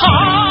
[0.00, 0.49] 好。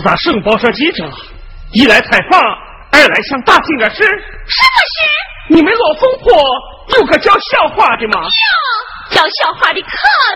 [0.00, 1.04] 咱省报社记者，
[1.72, 2.40] 一来采访，
[2.92, 3.96] 二来想打听点事。
[3.96, 5.54] 是不是？
[5.54, 6.32] 你们罗凤坡
[6.96, 8.22] 有个叫笑话的吗？
[8.22, 9.88] 有，叫笑话的可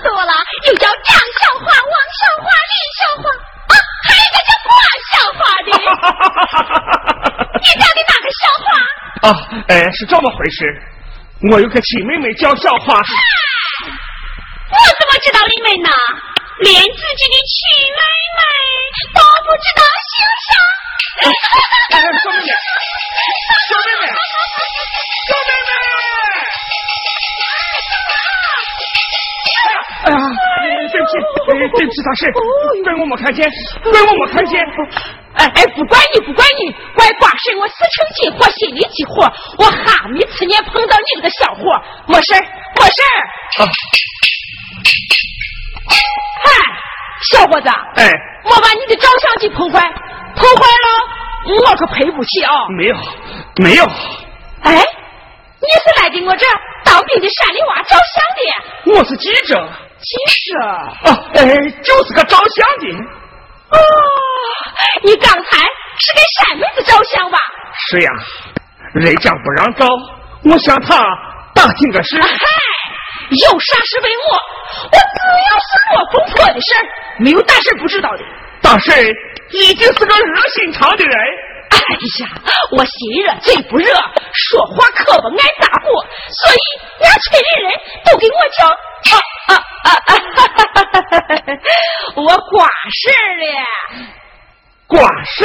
[0.02, 0.32] 多了，
[0.66, 3.24] 有叫张笑话、王笑话、李笑话，
[3.72, 3.74] 啊，
[4.04, 4.70] 还有个叫瓜
[5.12, 5.70] 小花的。
[7.62, 8.68] 你讲的哪个笑话？
[9.28, 9.28] 啊，
[9.68, 10.58] 哎，是这么回事。
[11.50, 12.94] 我有个亲妹妹叫小花。
[14.68, 15.90] 我怎么知道你们呢？
[16.58, 17.60] 连自己的亲
[17.92, 18.00] 妹
[18.36, 18.40] 妹
[19.12, 20.56] 都不知道姓啥？
[21.20, 22.48] 小妹妹，
[23.68, 24.08] 小妹妹，
[25.26, 25.70] 小妹妹！
[30.06, 30.14] 哎呀，
[30.90, 31.12] 对不起，
[31.44, 33.44] 对不起，大师，怪我没看见，
[33.82, 34.58] 怪我没看见。
[35.36, 41.60] 哎哎，不管你，不管你，怪寡婶，我四成急火，心里急火，我哈你次年碰到你这个小伙，
[42.08, 42.32] 没事
[42.80, 43.02] 没事
[45.88, 46.50] 嗨，
[47.30, 48.10] 小伙子，哎，
[48.44, 49.80] 我把你的照相机碰坏，
[50.34, 52.52] 碰坏了我可赔不起啊！
[52.76, 52.97] 没有，
[53.56, 53.84] 没有。
[54.62, 56.47] 哎，你是来给我这
[56.84, 58.98] 当兵的山里娃照相的？
[58.98, 59.69] 我是记者。
[59.98, 60.16] 记
[60.52, 60.66] 者？
[60.66, 62.92] 啊，哎，就是个照相的。
[63.70, 63.78] 哦，
[65.03, 65.58] 你刚才
[65.98, 67.38] 是给山妹子照相吧？
[67.88, 68.10] 是呀，
[68.94, 69.86] 人家不让照，
[70.44, 71.03] 我向他
[71.54, 72.20] 打听个事。
[72.20, 72.28] 嗨。
[73.31, 74.34] 有啥事问我？
[74.92, 75.18] 我只
[75.50, 76.83] 要是我公婆的事儿，
[77.18, 78.22] 没有大事不知道的。
[78.62, 78.91] 大事
[79.50, 81.15] 一定是个热心肠的人。
[81.68, 82.28] 哎呀，
[82.71, 83.86] 我心热嘴不热，
[84.33, 85.89] 说话可不爱打鼓，
[86.30, 86.59] 所以
[87.04, 87.71] 俺村里人
[88.04, 89.18] 都给我叫啊
[89.48, 89.50] 啊
[89.83, 90.15] 啊啊！
[90.36, 91.50] 哈哈哈哈哈！
[92.15, 92.56] 我寡
[92.92, 93.03] 婶
[93.42, 93.47] 了，
[94.89, 94.95] 寡
[95.27, 95.36] 婶。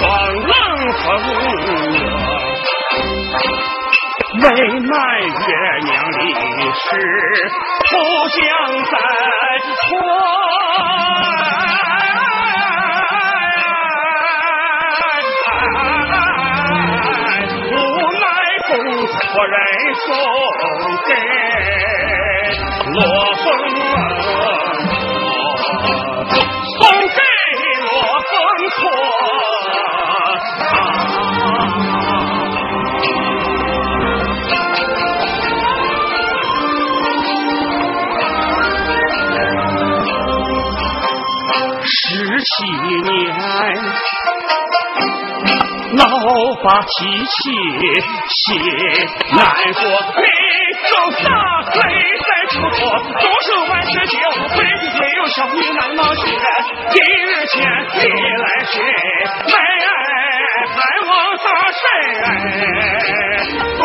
[0.00, 0.52] 过双冷
[0.92, 1.04] 风。
[4.42, 4.46] 为
[4.80, 5.50] 满月
[5.84, 6.22] 娘离
[6.72, 6.88] 世，
[7.90, 7.92] 投
[8.30, 8.38] 江
[8.84, 8.92] 在
[9.76, 9.84] 怀，
[17.66, 17.72] 无
[18.16, 18.22] 奈
[18.68, 18.70] 公
[19.06, 19.54] 夫人
[19.96, 20.06] 送
[21.06, 21.10] 给
[22.94, 22.98] 罗
[42.42, 42.64] 七
[43.02, 43.08] 年，
[45.96, 46.02] 老
[46.62, 46.88] 发提
[47.26, 47.32] 起
[48.28, 48.38] 心
[49.36, 49.38] 难
[49.74, 49.80] 过，
[50.16, 50.24] 泪
[50.88, 51.22] 中洒
[51.74, 51.80] 泪
[52.18, 52.80] 在出脱，
[53.20, 54.56] 终生万事皆无悔，
[54.98, 56.22] 没有小女难冒险。
[56.90, 56.96] 今
[57.26, 58.02] 日千里
[58.36, 58.72] 来寻，
[59.46, 59.54] 来
[60.74, 60.78] 盼
[61.08, 61.46] 望大
[61.76, 61.82] 神
[63.78, 63.82] 多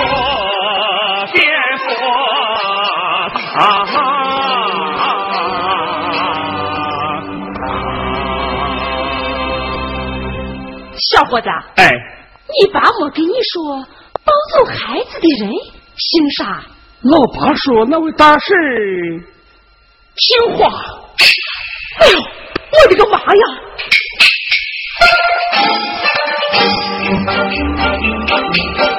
[1.33, 1.35] 变
[1.77, 1.85] 佛
[11.15, 11.47] 小伙子，
[11.77, 11.89] 哎，
[12.59, 13.81] 你爸没跟你说
[14.25, 15.49] 抱走孩子的人
[15.95, 16.61] 姓啥？
[17.03, 18.53] 老爸说那位大婶
[20.17, 20.67] 姓花。
[21.99, 23.43] 哎呦，我的个妈呀！
[28.53, 28.94] 一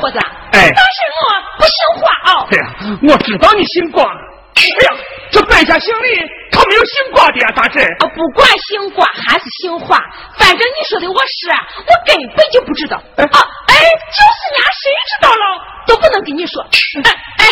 [0.00, 0.18] 伙子，
[0.52, 1.22] 哎当时我
[1.58, 2.02] 不姓花
[2.32, 2.48] 哦。
[2.50, 2.64] 哎呀，
[3.02, 4.02] 我知道你姓瓜。
[4.02, 4.92] 哎呀，
[5.30, 6.08] 这败家姓李，
[6.50, 7.80] 可没有姓瓜的呀，大婶。
[8.00, 9.96] 啊，不管姓瓜还是姓花，
[10.36, 11.48] 反正你说的我是，
[11.86, 13.00] 我根本就不知道。
[13.16, 13.38] 哎啊，
[13.68, 13.74] 哎，
[14.10, 15.44] 就是呀，谁知道了
[15.86, 16.62] 都不能跟你说。
[17.04, 17.44] 哎哎，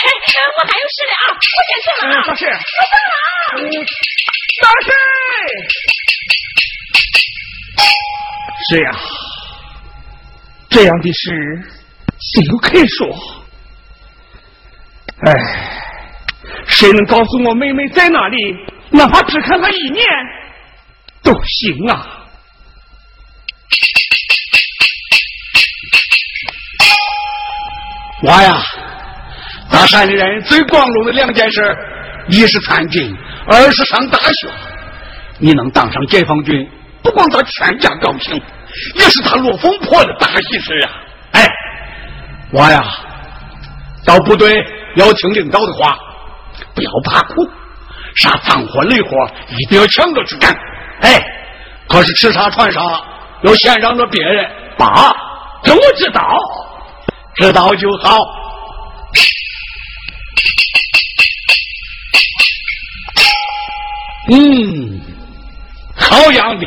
[0.57, 2.21] 我还有事呢啊，我先去了啊。
[2.27, 3.29] 大婶，我走了啊。
[4.61, 4.89] 大婶。
[8.69, 8.91] 是呀，
[10.69, 11.25] 这样的事
[12.21, 13.07] 谁又可以说？
[15.21, 15.33] 哎，
[16.67, 18.37] 谁能告诉我妹妹在哪里？
[18.91, 20.05] 哪怕只看她一面
[21.23, 22.07] 都行啊！
[28.23, 28.63] 娃呀，
[29.71, 31.77] 大山里人最光荣的两件事，
[32.29, 33.15] 一是参军，
[33.47, 34.49] 二是上大学。
[35.39, 36.69] 你能当上解放军，
[37.03, 38.43] 不光他全家高兴，
[38.95, 40.91] 也是他落风坡的大喜事啊！
[41.33, 41.47] 哎，
[42.51, 42.83] 我呀，
[44.07, 44.65] 到部队
[44.97, 45.99] 要听领导的话，
[46.75, 47.49] 不要怕苦，
[48.15, 49.11] 啥脏活累活
[49.49, 50.51] 一定要抢着去干。
[51.03, 51.23] 哎，
[51.89, 52.81] 可是吃啥穿啥
[53.43, 54.51] 要先让着别人。
[54.79, 55.15] 爸，
[55.63, 56.23] 这我知道。
[57.35, 58.19] 知道就好。
[64.31, 65.01] 嗯，
[65.97, 66.67] 好样的，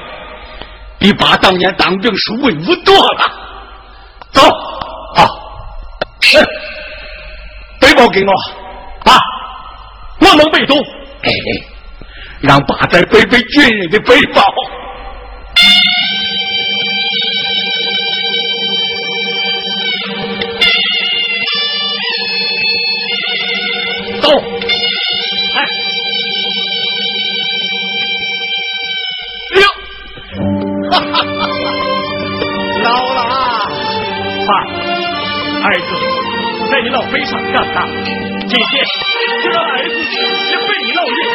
[0.98, 3.32] 比爸当年当兵时威武多了。
[4.32, 4.42] 走，
[5.16, 5.28] 啊，
[7.82, 8.34] 哎，交给我，
[9.06, 9.14] 爸，
[10.22, 10.76] 我能背动。
[11.22, 11.32] 哎，
[12.42, 14.42] 让爸再背背军人的背包。
[37.26, 37.86] 上干大，
[38.48, 38.86] 今天
[39.44, 39.96] 就让儿子
[40.50, 41.31] 也背你老脸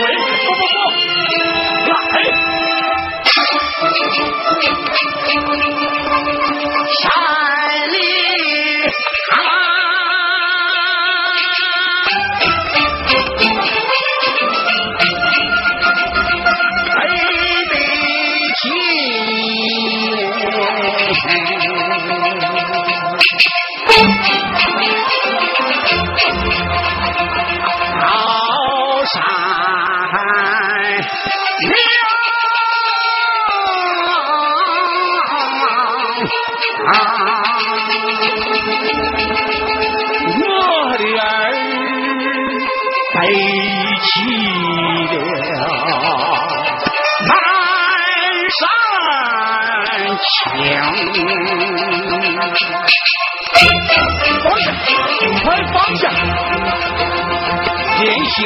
[58.29, 58.39] 行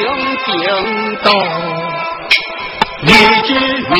[0.45, 0.47] 顶
[1.21, 1.27] 斗，
[3.01, 3.05] 一
[3.41, 3.49] 句
[3.83, 3.91] 话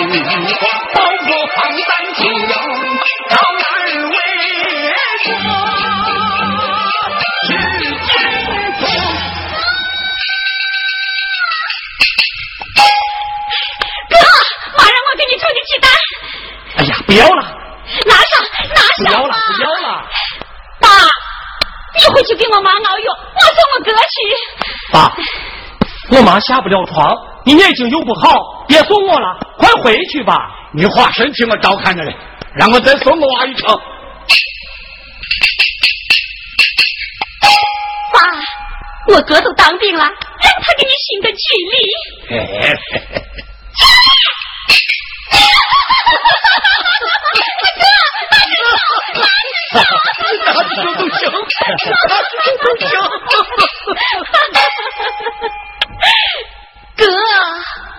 [0.94, 2.54] 都不放三斤油，
[3.30, 3.64] 到难
[4.10, 4.14] 为
[5.34, 5.44] 国
[7.44, 8.10] 是君
[8.80, 8.82] 主。
[14.10, 14.14] 哥，
[14.78, 15.86] 妈让我给你抽的鸡蛋，
[16.78, 17.42] 哎呀，不要了，
[18.06, 18.32] 拿上，
[18.74, 18.80] 拿
[19.12, 19.31] 上
[22.22, 24.16] 回去给我妈熬药，我送我哥去。
[24.94, 25.12] 爸，
[26.12, 30.38] 我妈下不了床，你眼睛又不好，别送我了，快回去吧。
[30.72, 32.16] 你化身体我照看着嘞，
[32.54, 33.76] 让我再送我娃一程。
[38.14, 38.20] 爸，
[39.16, 40.14] 我哥都当兵了，让
[40.62, 41.40] 他给你行个军
[41.72, 41.76] 礼。
[45.32, 45.38] 嘿
[46.08, 47.86] 嘿嘿嘿
[48.32, 49.56] 哪里都都行，哪里
[52.58, 52.90] 都行。
[56.98, 57.06] 哥，哥，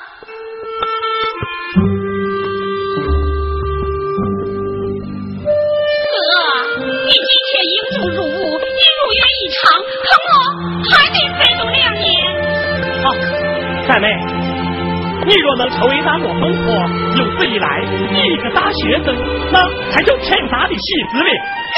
[15.53, 16.73] 若能成为咱罗凤坡
[17.15, 19.15] 有史以来第一个大学生，
[19.53, 21.29] 那才叫天大的喜滋味。
[21.29, 21.77] 哥，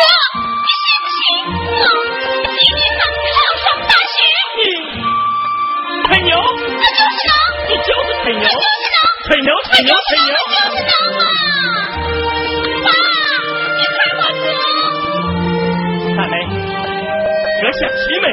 [0.63, 1.19] 你信不信
[1.75, 3.03] 我一定能
[3.35, 4.17] 考上大学？
[4.55, 4.63] 你
[6.07, 7.35] 吹牛，这就是能，
[7.67, 8.97] 你就是吹牛这，就是能。
[9.27, 10.31] 吹牛，吹牛，吹牛。
[10.55, 11.27] 就是能啊！
[12.85, 12.87] 爸，
[13.75, 14.47] 你看我哥。
[16.15, 16.35] 三妹，
[17.61, 18.25] 哥想西妹。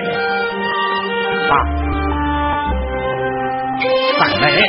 [1.49, 1.51] 爸，
[4.19, 4.61] 三妹。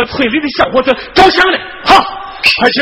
[0.00, 1.94] 和村里的小伙子照相呢，好，
[2.58, 2.80] 快去。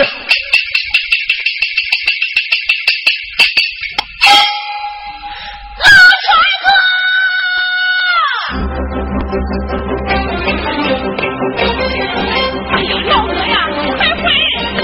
[12.70, 13.58] 哎呦，老哥呀，
[13.96, 14.22] 快回！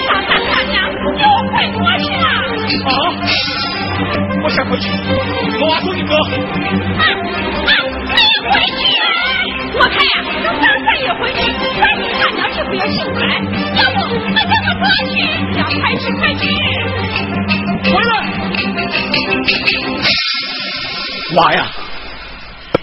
[0.05, 1.23] 大三大娘又
[1.55, 2.27] 回过去了。
[2.91, 2.93] 啊！
[4.43, 4.89] 我先回去，
[5.61, 6.13] 我娃送你哥。
[6.99, 7.07] 啊啊！
[7.65, 7.71] 没
[8.51, 8.94] 回去！
[9.77, 11.41] 我看呀，让大三也回去，
[11.81, 13.35] 二你他娘却不要醒过来。
[13.75, 15.11] 要不我叫他过去，
[15.59, 16.43] 要快去快去！
[17.91, 18.11] 回来！
[21.35, 21.67] 娃呀，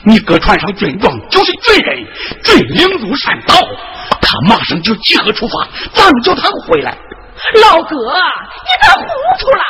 [0.03, 2.05] 你哥穿上军装就是军人，
[2.43, 3.55] 军令如山倒，
[4.21, 6.97] 他马上就集合出发，咱们叫他回来。
[7.63, 9.05] 老哥，你咋糊
[9.39, 9.63] 涂了！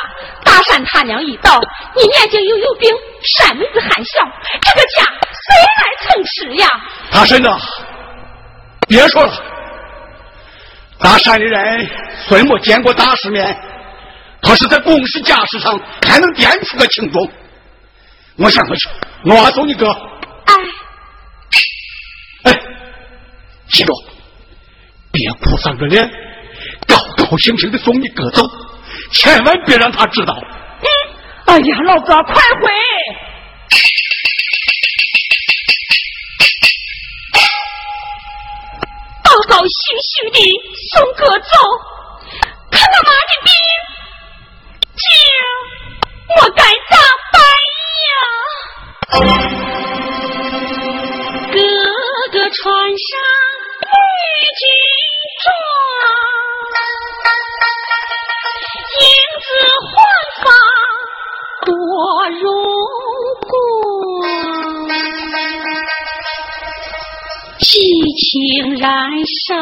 [0.44, 1.60] 大山他娘一到，
[1.94, 2.90] 你眼睛又有病，
[3.24, 4.20] 山妹子还小，
[4.60, 6.68] 这个家谁来撑持呀？
[7.10, 7.58] 大婶呐，
[8.88, 9.32] 别说了，
[10.98, 11.90] 大山的人
[12.26, 13.56] 虽没见过大世面，
[14.40, 17.30] 可是在公事家事上还能掂出个轻重。
[18.36, 18.88] 我先回去，
[19.24, 19.86] 我娃送你哥。
[20.44, 20.54] 哎，
[22.44, 22.60] 哎，
[23.68, 23.92] 记住，
[25.12, 26.10] 别哭丧着脸，
[26.86, 28.42] 高高兴兴的送你哥走，
[29.12, 30.34] 千万别让他知道。
[31.52, 32.72] 哎呀，老哥，快回！
[39.22, 39.68] 高高兴
[40.00, 40.40] 兴的
[40.88, 41.52] 送哥走，
[42.70, 43.52] 看他妈的病，
[44.96, 45.04] 今
[46.40, 46.96] 我该咋
[47.34, 47.38] 办
[48.08, 48.10] 呀？
[51.52, 51.58] 哥
[52.32, 53.10] 哥穿上
[53.84, 53.92] 绿
[54.56, 54.64] 军
[55.44, 55.44] 装，
[59.02, 59.04] 英
[59.42, 59.44] 姿
[59.92, 59.92] 焕
[60.40, 60.46] 发
[61.64, 61.72] 多
[62.40, 62.44] 荣
[63.48, 63.52] 光，
[67.60, 67.70] 激
[68.16, 68.88] 情燃
[69.46, 69.54] 烧。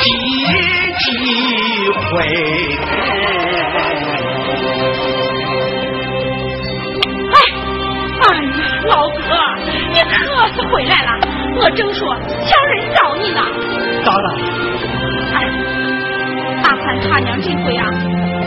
[0.00, 0.04] 几
[0.98, 1.04] 几
[1.90, 2.14] 回？
[7.32, 7.36] 哎，
[8.20, 9.20] 哎呀，老哥，
[9.92, 10.12] 你可
[10.54, 11.10] 是回来了！
[11.56, 12.00] 我正说
[12.46, 13.40] 叫人找你呢。
[14.04, 14.28] 咋了？
[15.34, 15.36] 哎，
[16.62, 17.82] 大款他娘，这回呀，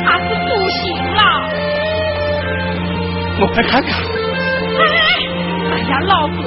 [0.06, 0.82] 他是不行
[1.16, 1.22] 了。
[3.40, 3.92] 我快看看。
[4.80, 4.84] 哎，
[5.72, 6.44] 哎呀，老哥，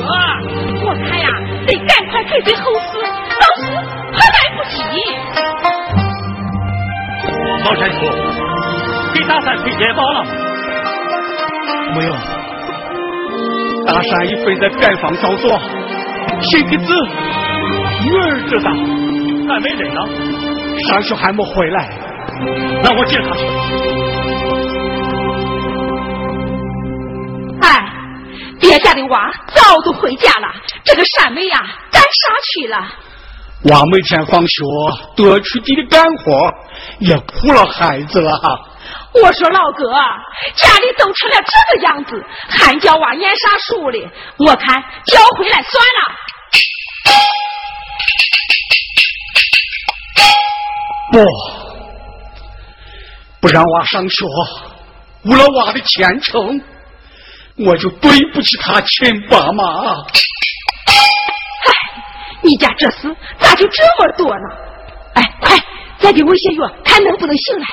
[0.85, 1.29] 我看呀，
[1.67, 2.93] 得赶快准备后事。
[7.69, 8.01] 似山说，
[9.13, 10.31] 给大山推电报了吗？
[11.95, 12.15] 没有，
[13.87, 15.61] 大山已飞在盖房找作，
[16.41, 16.95] 写个字，
[18.05, 18.71] 女儿知道，
[19.53, 20.01] 还没人呢。
[20.89, 21.91] 上学还没回来，
[22.83, 23.45] 那我接他去。
[27.61, 27.93] 哎，
[28.61, 30.49] 别家的娃早都回家了，
[30.85, 31.59] 这个山妹呀，
[31.93, 32.09] 干啥
[32.55, 32.79] 去了？
[33.65, 34.63] 娃每天放学
[35.17, 36.55] 都要去地里干活，
[37.01, 38.41] 也苦了孩子了。
[39.15, 39.91] 我说老哥，
[40.55, 44.07] 家里都成了这个样子，还叫娃念啥书哩？
[44.39, 46.15] 我看叫回来算了。
[51.11, 51.25] 不，
[53.41, 54.25] 不让娃上学，
[55.25, 56.61] 误了娃的前程，
[57.57, 59.65] 我就对不起他亲爸妈。
[60.87, 60.93] 唉，
[62.43, 64.68] 你家这事咋就这么多呢？
[66.01, 67.67] 再给我些药，看能不能醒来。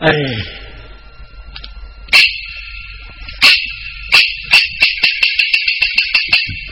[0.00, 0.08] 哎，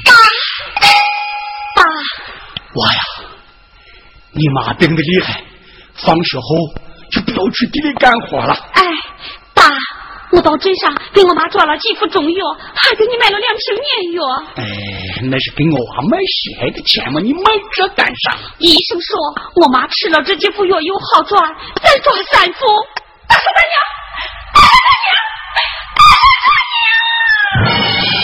[0.04, 0.12] 爸，
[1.74, 1.82] 爸，
[2.74, 3.00] 我呀，
[4.32, 5.42] 你妈病的厉害，
[5.94, 6.44] 放学后
[7.10, 8.54] 就不要去地里干活了。
[8.72, 9.15] 哎，爸，
[10.32, 14.22] 我到镇上给我妈抓了几副中药，还给你买了两瓶面药。
[14.56, 14.64] 哎，
[15.30, 18.36] 那是给我娃买鞋的钱嘛，你买这干啥？
[18.58, 19.16] 医生说
[19.62, 22.66] 我妈吃了这几副药有好转，再抓三副。
[23.28, 23.72] 大叔大娘，
[24.54, 25.14] 大叔大娘，
[25.94, 26.02] 大
[26.42, 28.15] 叔大娘。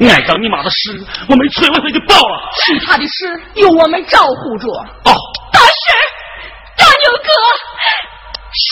[0.00, 0.90] 挨着你妈的事，
[1.28, 2.50] 我们村委会就报了。
[2.56, 4.66] 其他的事由我们照顾着。
[4.68, 5.14] 哦，
[5.52, 5.94] 大婶，
[6.76, 7.28] 大牛哥，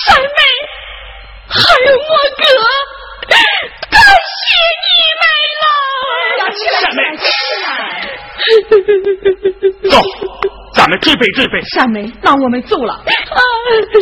[0.05, 0.27] 山妹，
[1.49, 2.43] 还有我哥，
[3.91, 4.15] 感谢
[4.83, 4.87] 你
[5.21, 5.23] 们
[5.61, 5.63] 了。
[6.53, 6.61] 山
[6.97, 7.01] 妹，
[9.89, 9.93] 走，
[10.75, 11.63] 咱们准备准备。
[11.63, 12.95] 山妹，那我们走了。
[12.95, 13.03] 啊，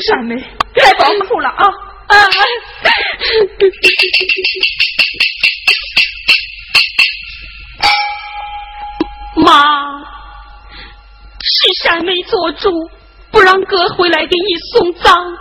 [0.09, 1.65] 山妹，别抱哭了啊！
[2.09, 2.17] 啊。
[9.37, 9.99] 妈，
[11.43, 12.71] 是山妹做主，
[13.31, 15.37] 不让哥回来给你送葬。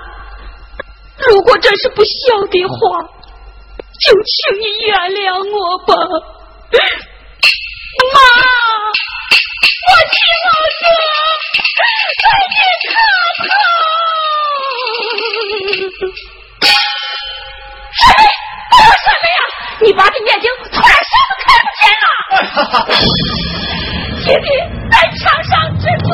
[1.27, 3.01] 如果这是不孝的话，
[3.99, 5.93] 就请你原谅我吧。
[8.13, 8.19] 妈，
[9.85, 10.49] 我亲老
[10.79, 10.85] 哥，
[11.75, 11.77] 为
[12.49, 12.89] 你磕
[13.43, 13.51] 头。
[18.69, 19.39] 山妹，我山妹呀，
[19.81, 22.07] 你爸的眼睛突然啥都看不见了。
[24.19, 24.47] 弟弟
[24.91, 26.09] 在墙上之转。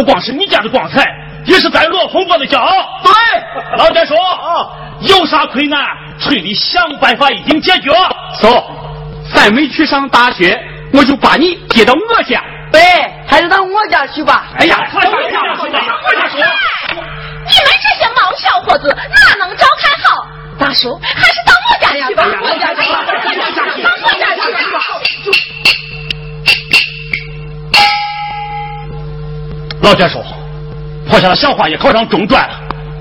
[0.00, 1.04] 不光是你家的光彩，
[1.44, 3.02] 也是咱罗红国的骄傲。
[3.04, 3.12] 对，
[3.76, 5.78] 老先生，哦，有啥困难？
[6.18, 7.90] 村里想办法已经解决。
[8.40, 8.64] 走，
[9.34, 10.58] 再没去上大学，
[10.94, 12.42] 我就把你接到我家。
[12.72, 12.80] 对，
[13.28, 14.46] 还是到我家去吧。
[14.58, 15.12] 哎呀，快点，
[15.58, 16.48] 快点，快点！
[16.96, 20.26] 你们这些毛小伙子哪能照看好？
[20.58, 22.24] 大叔，还是到我家去吧。
[22.40, 22.90] 我家去，
[23.82, 24.40] 到我家去
[29.90, 29.94] 吧。
[29.94, 30.22] 老家说，
[31.08, 32.54] 破下的小花也考上中专了，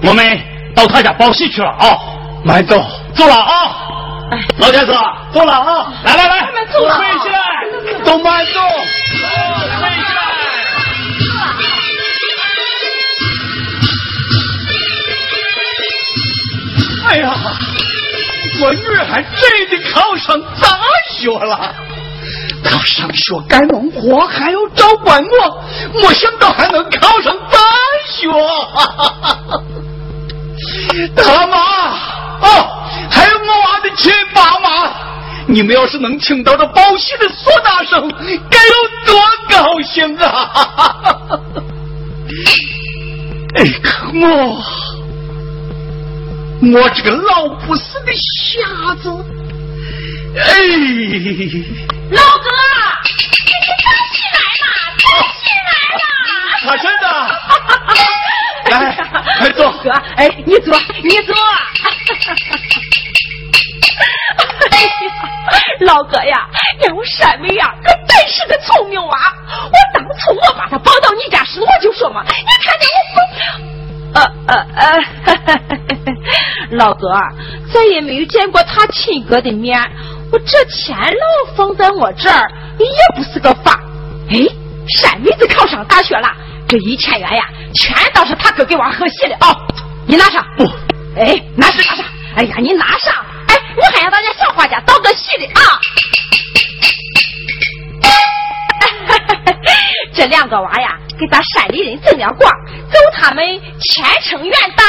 [0.04, 0.40] 我们
[0.76, 2.00] 到他家报喜去了啊！
[2.44, 2.84] 慢走。
[3.14, 3.88] 走了啊！
[4.58, 4.94] 老天子，
[5.32, 5.94] 走了啊！
[6.04, 7.40] 来来来，走了，跪起来，
[8.04, 8.60] 都慢走，
[9.80, 10.20] 跪起来。
[17.08, 17.36] 哎呀，
[18.62, 20.80] 我女儿还真的考上大
[21.12, 21.76] 学了。
[22.64, 25.64] 他上学干农活，还要照管我，
[26.02, 27.60] 没想到还能考上大
[28.08, 28.28] 学。
[31.16, 31.58] 大妈，
[32.42, 32.76] 哦。
[33.12, 34.92] 还有我娃的亲妈妈，
[35.48, 38.08] 你们要是能听到这报喜的唢呐声，
[38.50, 38.74] 该有
[39.06, 40.52] 多高兴啊！
[43.56, 44.62] 哎，可我，
[46.72, 49.10] 我这个老不死的瞎子，
[50.36, 50.42] 哎，
[52.12, 52.50] 老哥，
[53.04, 54.66] 你快起来嘛，
[55.02, 55.08] 快
[55.40, 56.04] 起来嘛！
[56.62, 57.04] 擦身的。
[58.70, 58.74] 来，
[59.40, 59.60] 快坐。
[59.84, 61.34] 哥，哎，你坐，你坐。
[64.70, 65.10] 哎呀，
[65.82, 66.48] 老哥呀，
[66.96, 69.18] 我山梅呀，可真是个聪明娃。
[69.66, 72.30] 我当初我把他抱到你家时，我就说嘛，你
[72.64, 75.02] 看见我，呃呃呃，
[76.78, 77.20] 老哥，
[77.74, 79.80] 再也没有见过他亲哥的面，
[80.32, 83.80] 我这钱老放在我这儿，也不是个法。
[84.30, 84.38] 哎，
[84.88, 86.28] 山妹子考上大学了，
[86.68, 89.56] 这一千元呀，全当是他哥给我贺喜的啊！
[90.06, 90.46] 你拿上。
[90.58, 90.66] 不，
[91.20, 92.06] 哎，拿上拿上。
[92.36, 93.14] 哎呀，你拿上。
[93.48, 95.62] 哎我还要到家小花家道个喜的啊！
[100.14, 102.52] 这两个娃呀，给咱山里人赠了光，
[102.92, 103.44] 祝他们
[103.80, 104.84] 前程远大，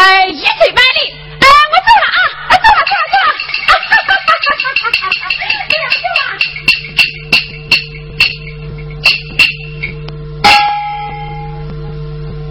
[0.00, 1.14] 哎，一岁万里！
[1.40, 2.20] 哎，我走了啊！
[2.48, 4.27] 哎，走了，走了，走了！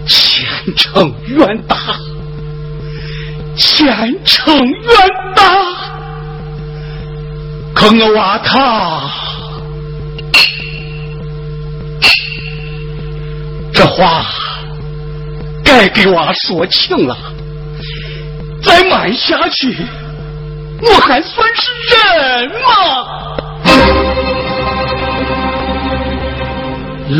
[0.06, 1.76] 前程远大。
[3.56, 4.92] 前程远
[5.34, 5.42] 大，
[7.74, 9.10] 可我娃他
[13.72, 14.24] 这话
[15.64, 17.16] 该给娃说清了，
[18.62, 19.76] 再慢下去，
[20.80, 21.62] 我还算是
[21.96, 22.68] 人吗？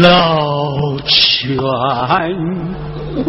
[0.02, 1.56] 老泉
[3.24, 3.26] 回。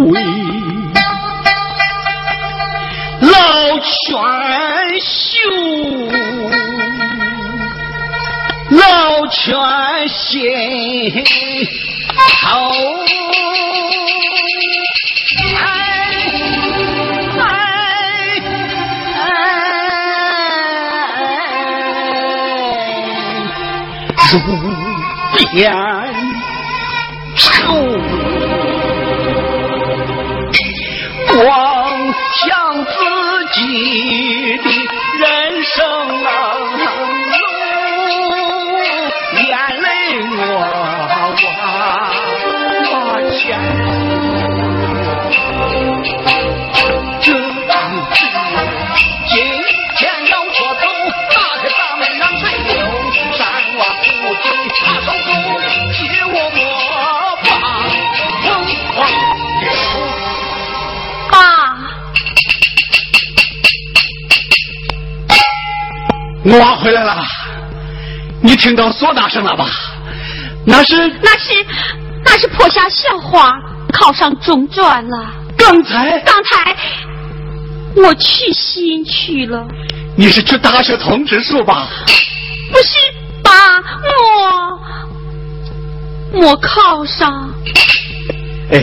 [3.21, 3.89] 老泉
[5.01, 5.37] 秀，
[8.71, 9.37] 老泉
[10.09, 10.27] 心
[12.41, 12.47] 头，
[15.37, 15.98] 哎哎
[24.31, 24.45] 哎，路
[25.51, 25.57] 边
[27.35, 27.73] 愁，
[31.27, 31.43] 光
[32.33, 32.47] 想
[32.85, 32.89] 自。
[33.51, 34.68] 己
[66.46, 67.23] 我回来了，
[68.42, 69.65] 你听到唢呐声了吧？
[70.65, 71.54] 那是那是
[72.23, 73.52] 那是破下小花
[73.94, 75.33] 考上中专了。
[75.58, 76.75] 刚才刚才
[77.96, 79.65] 我去信去了。
[80.15, 81.87] 你是去大学通知书吧？
[82.71, 82.94] 不是，
[83.42, 83.52] 爸，
[86.33, 87.52] 我我考上。
[88.71, 88.79] 哎，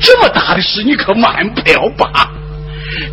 [0.00, 2.30] 这么大的事你可瞒不了吧？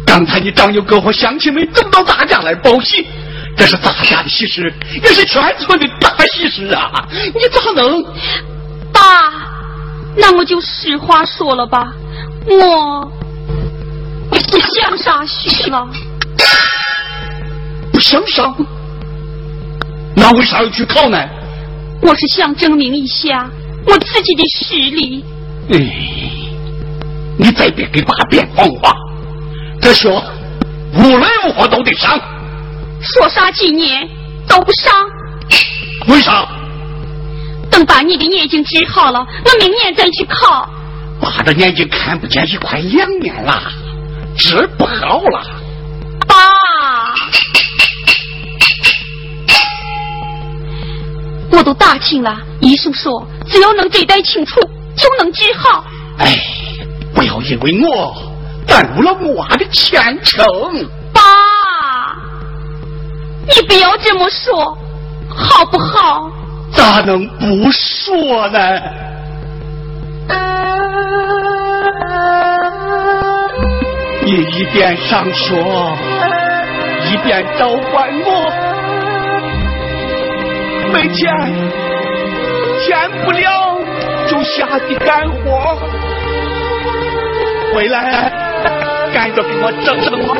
[0.05, 3.05] 刚才你张友哥和乡亲们都到咱家来报喜，
[3.55, 7.07] 这是咱家的喜事，也是全村的大喜事啊！
[7.33, 8.03] 你咋能？
[8.91, 8.99] 爸，
[10.15, 11.93] 那我就实话说了吧，
[12.47, 13.11] 我
[14.29, 15.87] 不想上学了。
[17.91, 18.55] 不想上？
[20.15, 21.17] 那为啥要去考呢？
[22.01, 23.49] 我是想证明一下
[23.85, 25.23] 我自己的实力。
[25.71, 25.77] 哎，
[27.37, 28.91] 你再别给爸编谎话。
[29.81, 30.09] 这学
[30.93, 32.19] 无论如何都得上，
[33.01, 34.07] 说啥几年
[34.47, 34.93] 都不上？
[36.07, 36.47] 为啥？
[37.69, 40.69] 等把你的眼睛治好了，我明年再去考。
[41.19, 43.61] 爸的眼睛看不见，已快两年了，
[44.37, 45.41] 治不好了。
[46.27, 46.35] 爸，
[51.51, 54.59] 我都打听了，医生说只要能对待清楚，
[54.95, 55.83] 就能治好。
[56.19, 56.37] 哎，
[57.15, 58.30] 不要因为我。
[58.67, 60.45] 耽误了我娃的前程，
[61.13, 61.21] 爸，
[63.47, 64.77] 你不要这么说，
[65.29, 66.31] 好不好？
[66.73, 68.59] 咋能不说呢？
[74.23, 75.55] 你一边上学，
[77.09, 78.49] 一边召唤我，
[80.93, 81.29] 没钱，
[82.79, 83.77] 钱不了
[84.29, 85.77] 就下地干活，
[87.75, 88.50] 回来。
[89.13, 90.33] 赶着给我整整我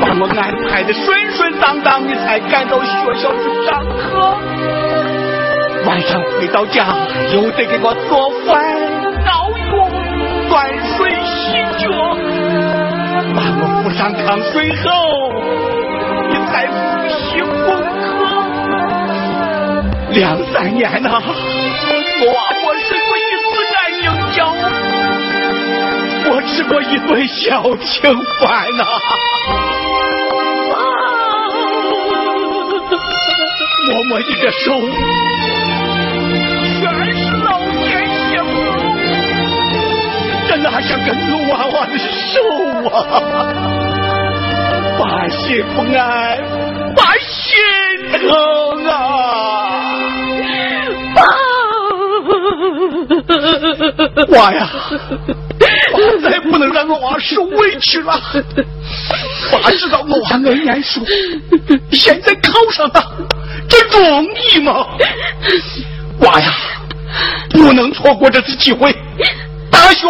[0.00, 4.36] 把我安排的顺顺当当的，才赶到学校去上课。
[5.86, 6.86] 晚上回到家，
[7.32, 8.62] 又得给我做饭、
[9.26, 9.88] 熬药、
[10.48, 11.90] 端水洗脚，
[13.34, 14.86] 把我扶上炕睡后，
[16.28, 16.78] 你才复
[17.08, 17.68] 习功
[18.02, 18.08] 课。
[20.10, 21.08] 两三年呐，
[22.22, 22.26] 我
[22.64, 22.88] 我生
[26.50, 28.02] 我吃过一份小情
[28.40, 28.84] 怀呐。
[33.86, 34.72] 摸摸你的手，
[36.80, 36.82] 全
[37.16, 38.44] 是老天血口，
[40.48, 41.20] 这哪像个瓷
[41.50, 42.34] 娃娃的手
[42.88, 42.98] 啊！
[44.98, 46.02] 把心不安，
[46.96, 46.98] 把
[47.28, 47.38] 心
[48.18, 48.20] 疼
[48.86, 48.90] 啊！
[51.14, 51.18] 爸，
[54.28, 54.58] 我呀，
[57.00, 58.20] 娃受委屈了。
[59.50, 61.00] 爸知道我娃爱念书，
[61.92, 63.12] 现在考上了。
[63.68, 64.86] 这容易吗？
[66.20, 66.52] 娃呀，
[67.50, 68.94] 不能错过这次机会，
[69.70, 70.06] 大学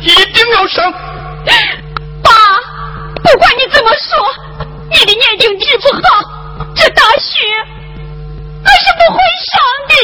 [0.00, 0.92] 一定要上。
[2.22, 2.30] 爸，
[3.22, 4.24] 不管你怎么说，
[4.90, 6.00] 你的眼睛治不好，
[6.74, 7.44] 这大学
[8.62, 9.54] 我是不会上
[9.88, 9.94] 的。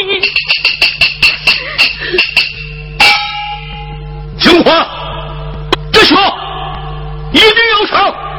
[6.03, 6.17] 不行
[7.33, 8.32] 一定要成。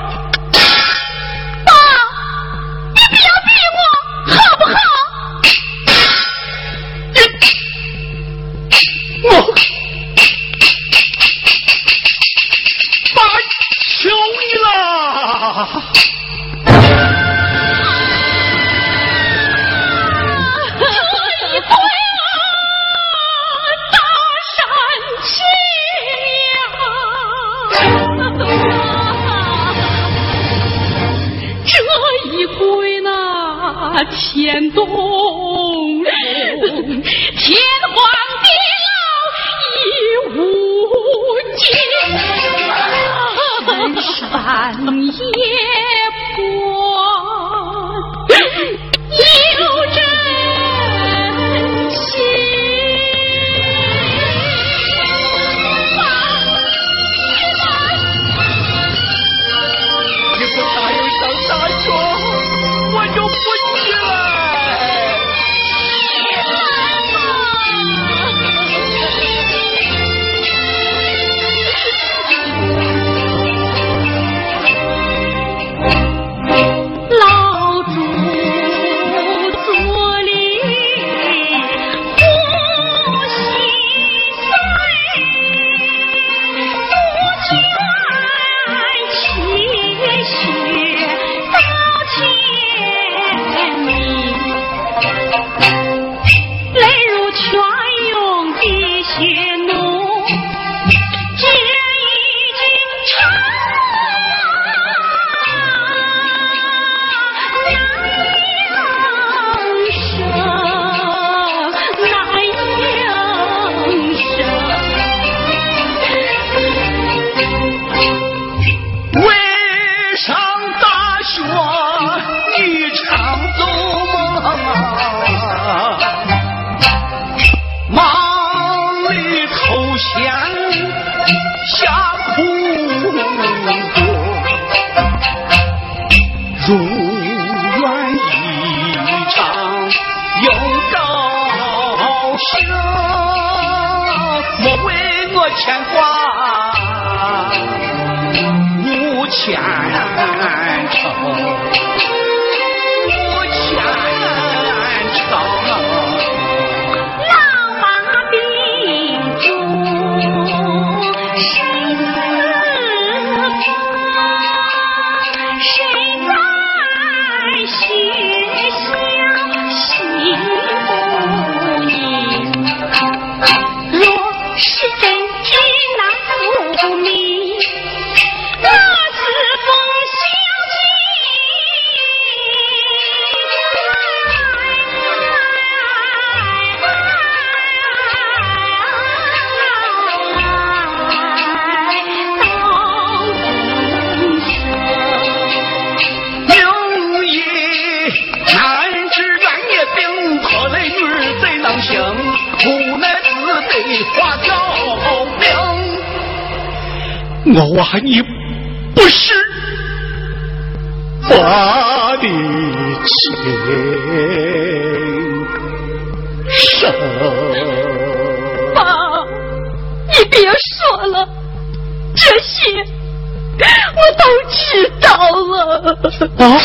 [226.37, 226.59] 啊！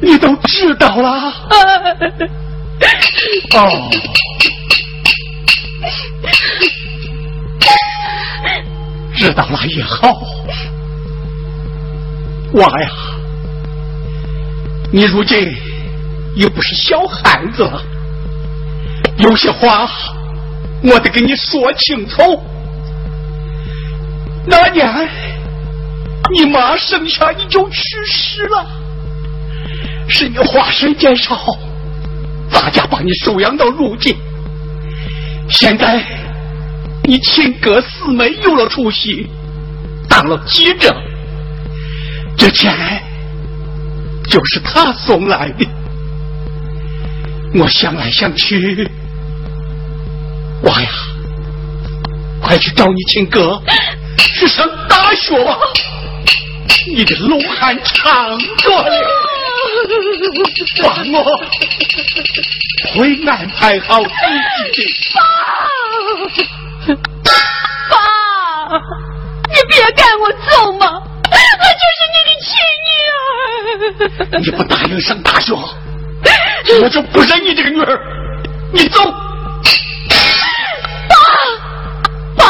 [0.00, 1.32] 你都知道了？
[3.54, 3.90] 哦，
[9.14, 10.20] 知道了也好。
[12.54, 12.88] 娃呀，
[14.92, 15.36] 你如今
[16.36, 17.82] 又不是小孩子了，
[19.18, 19.88] 有些话
[20.82, 22.40] 我得跟你说清楚。
[24.46, 24.86] 那年
[26.34, 28.66] 你妈生下你就去世了，
[30.08, 31.38] 是你花神减少，
[32.50, 34.16] 大家把你收养到如今。
[35.48, 36.04] 现在
[37.04, 39.28] 你亲哥四妹有了出息，
[40.08, 40.92] 当了记者。
[42.36, 43.00] 这钱
[44.24, 45.64] 就是他送来的，
[47.54, 48.90] 我想来想去，
[50.62, 50.88] 娃呀，
[52.42, 53.62] 快去找你亲哥
[54.16, 55.56] 去上大学吧，
[56.86, 58.90] 你的龙汉长着呢，
[60.82, 61.24] 爸，我
[62.94, 64.08] 会安排好自
[64.74, 64.82] 己
[66.86, 66.94] 的。
[67.24, 67.30] 爸，
[67.90, 68.78] 爸，
[69.48, 70.86] 你别赶我走嘛！
[71.24, 71.36] 我
[71.80, 72.46] 就是你的亲
[72.84, 74.38] 女儿。
[74.40, 75.54] 你不答应上大学，
[76.82, 77.98] 我就不认你这个女儿。
[78.72, 79.02] 你走。
[81.08, 81.16] 爸，
[82.36, 82.44] 爸，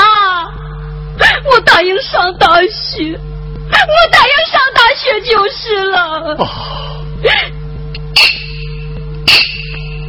[1.51, 3.16] 我答应上大学，
[3.71, 6.35] 我答应上大学就是了。
[6.39, 6.43] 哦。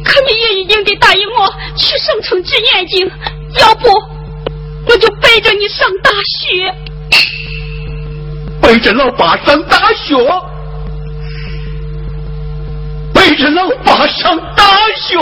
[0.04, 3.10] 可你也一定得答应我去省城治眼睛，
[3.60, 3.88] 要不
[4.86, 6.74] 我就背着你上大学。
[8.62, 10.16] 背着老爸上大学，
[13.12, 14.64] 背着老爸上大
[14.96, 15.18] 学，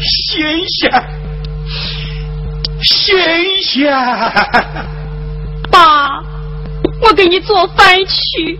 [0.00, 0.90] 新鲜，
[2.82, 3.92] 新鲜。
[5.70, 6.22] 爸，
[7.06, 8.58] 我给你做饭去。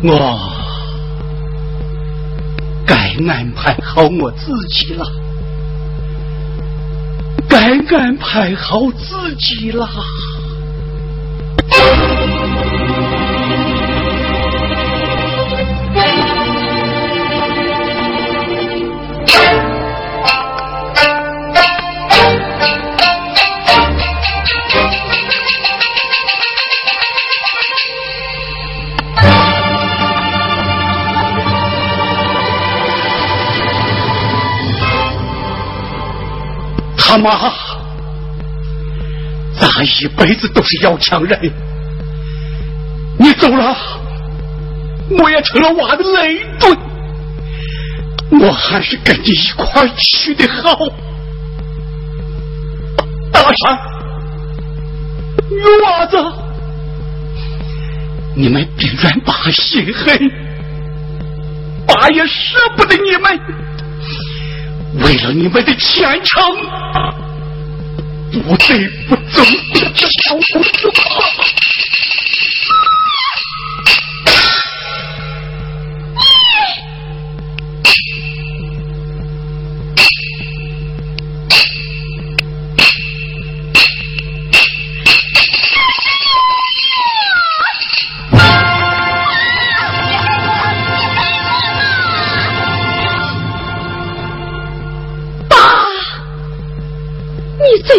[0.00, 0.52] 我
[2.86, 2.94] 该
[3.26, 5.04] 安排好我自己了，
[7.48, 9.88] 该安排好自己了。
[37.08, 37.50] 他妈，
[39.58, 41.40] 咱一辈子都是要强人，
[43.18, 43.74] 你走了，
[45.18, 46.70] 我也成了娃的累赘，
[48.38, 50.76] 我还是跟你一块去的好。
[53.32, 53.78] 大山，
[55.48, 56.18] 女娃子，
[58.36, 60.30] 你们别怨爸心狠，
[61.86, 63.40] 爸也舍不得你们。
[65.00, 66.42] 为了你们的前程，
[68.32, 69.44] 不得不走。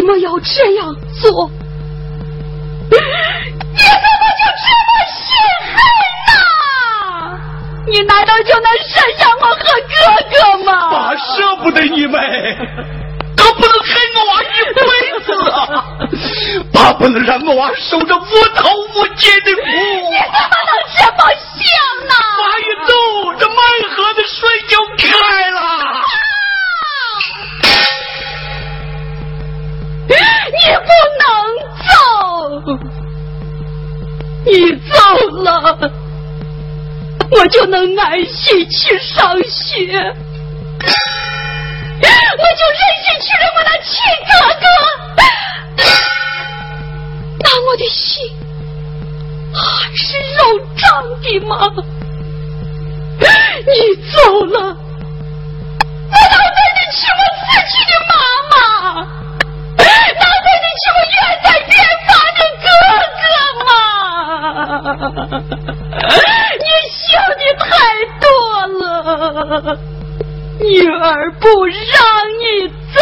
[0.00, 0.06] 这条路。
[0.06, 1.50] 怎么要这样做？
[2.90, 5.20] 你怎么就这么心
[5.68, 5.76] 狠
[6.26, 6.32] 呐？
[7.86, 9.94] 你难道就能舍下我和哥
[10.30, 10.68] 哥吗？
[10.90, 12.18] 爸舍不得你们，
[13.36, 14.80] 可不能害我娃一辈
[15.24, 15.84] 子啊！
[16.72, 19.60] 爸不能让我娃受着无头无解的苦。
[19.62, 21.62] 你怎么能这么想
[22.08, 22.12] 呢？
[22.40, 22.90] 爸一走，
[23.38, 23.56] 这满
[23.94, 24.38] 河的水
[24.68, 25.04] 就开
[34.44, 34.94] 你走
[35.42, 35.90] 了，
[37.30, 40.02] 我就能安心去上学，我
[42.00, 43.92] 就忍心娶了我那亲
[44.26, 44.30] 哥
[44.60, 44.64] 哥，
[47.40, 48.00] 那我的心
[49.52, 49.58] 还
[49.94, 50.02] 是
[50.38, 50.40] 肉
[50.76, 50.80] 长
[51.20, 51.52] 的吗？
[53.20, 53.70] 你
[54.10, 54.16] 走
[54.46, 58.12] 了，我能对得起我死去的妈
[58.50, 58.58] 妈？
[59.76, 61.72] 哪对得起我远在远
[62.06, 62.66] 方的哥
[63.20, 63.24] 哥
[63.66, 63.68] 嘛？
[66.58, 66.98] 你想
[67.28, 67.68] 的太
[68.20, 68.24] 多
[68.78, 68.82] 了，
[70.60, 70.98] 女儿
[71.40, 71.98] 不让
[72.38, 72.42] 你
[72.94, 72.98] 走。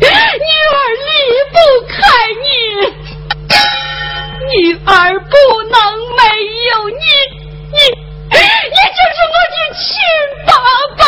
[0.00, 0.74] 女儿
[1.06, 1.08] 离
[1.52, 1.54] 不
[1.88, 1.94] 开
[2.40, 2.44] 你，
[4.48, 4.88] 女儿
[5.20, 5.32] 不
[5.68, 5.76] 能
[6.16, 6.18] 没
[6.72, 7.04] 有你，
[7.72, 7.76] 你
[8.30, 8.36] 你
[8.96, 9.80] 就是我的亲
[10.46, 10.48] 爸。
[10.96, 11.00] 爸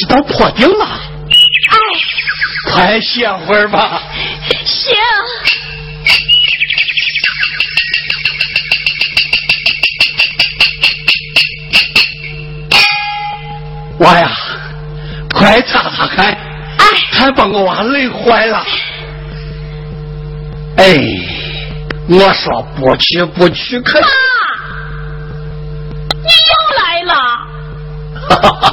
[0.00, 0.86] 是不是到破顶了？
[1.68, 1.76] 哎，
[2.72, 4.02] 快歇会儿吧。
[4.64, 4.96] 行。
[13.98, 14.30] 娃呀，
[15.34, 16.28] 快擦擦汗，
[16.78, 18.64] 哎，还把我娃累坏了。
[20.78, 20.96] 哎，
[22.08, 24.06] 我说不去不去，可妈，
[26.14, 27.14] 你又来了。
[28.28, 28.69] 哈哈哈哈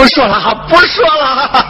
[0.00, 1.69] 不说了，不说了。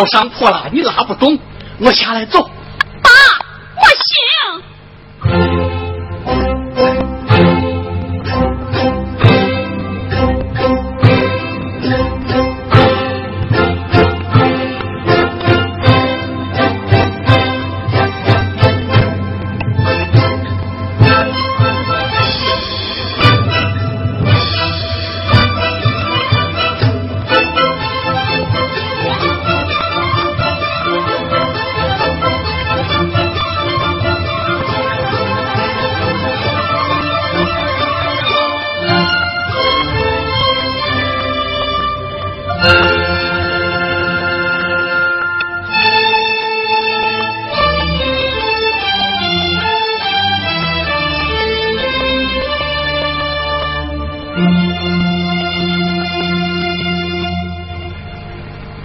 [0.00, 1.38] 要上破了，你拉不动，
[1.78, 2.48] 我下来走。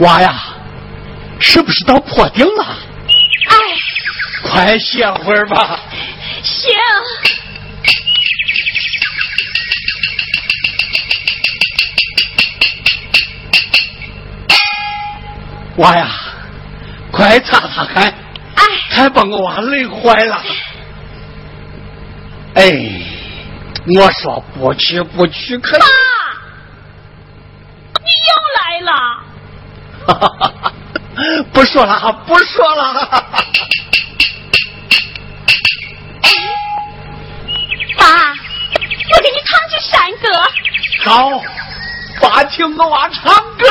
[0.06, 0.36] 娃呀，
[1.40, 2.64] 是不是到坡顶了？
[3.50, 3.56] 哎，
[4.44, 5.80] 快歇会儿吧。
[6.44, 6.72] 行。
[15.78, 16.08] 娃呀，
[17.12, 18.14] 快擦擦汗，
[18.54, 20.40] 哎，还把我娃累坏了。
[22.54, 22.72] 哎，
[23.98, 25.86] 我说不去不去，可爸，
[28.00, 29.26] 你又来了。
[30.08, 30.72] 哈哈哈！
[31.52, 32.94] 不说了，不说了。
[37.98, 38.06] 爸，
[39.12, 40.28] 我给你唱句山歌。
[41.04, 41.42] 好，
[42.22, 43.66] 爸听我娃唱歌。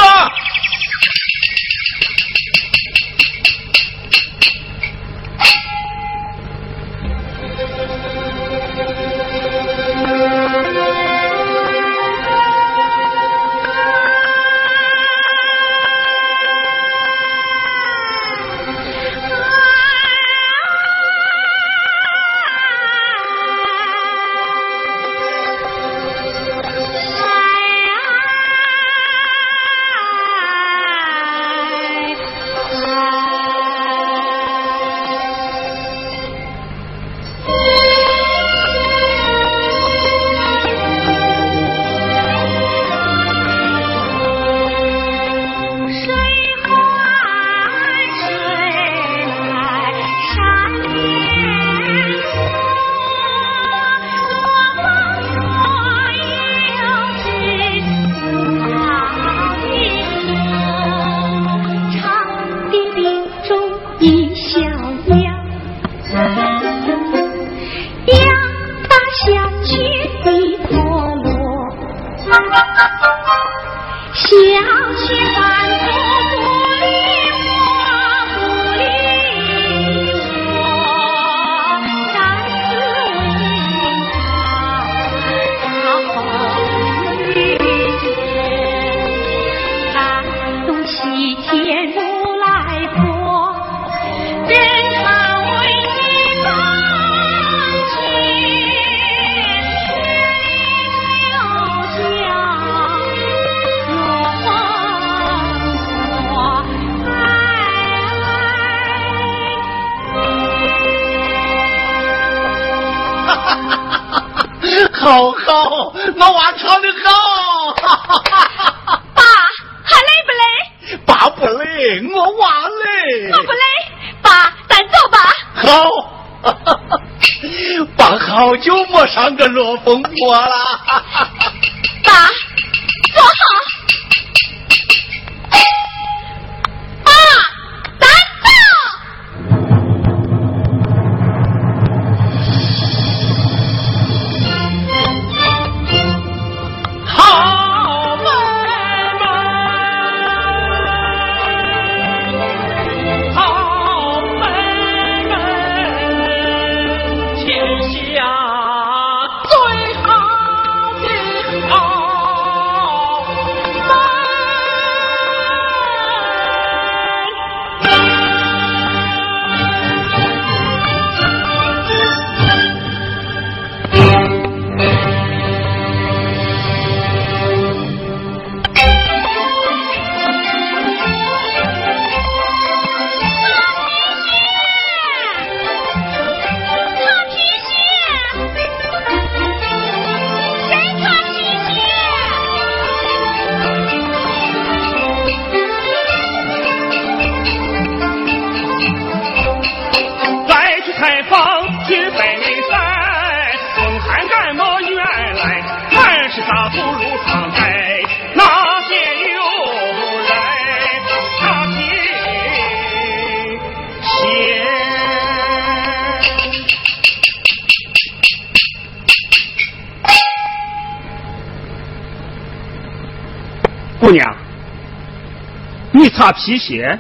[226.25, 226.99] 你擦皮鞋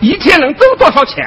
[0.00, 1.24] 一天能挣多少钱？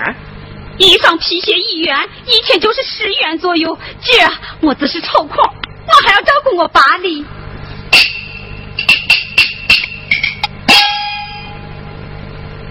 [0.78, 1.94] 一双皮鞋一元，
[2.26, 3.78] 一天就是十元左右。
[4.00, 4.26] 姐，
[4.62, 7.26] 我只是抽空，我还要照顾我爸哩。